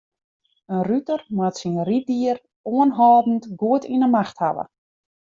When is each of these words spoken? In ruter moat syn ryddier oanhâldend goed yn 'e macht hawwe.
In 0.75 0.79
ruter 0.87 1.21
moat 1.37 1.55
syn 1.59 1.77
ryddier 1.87 2.39
oanhâldend 2.75 3.43
goed 3.59 3.83
yn 3.93 4.05
'e 4.05 4.09
macht 4.15 4.37
hawwe. 4.43 4.63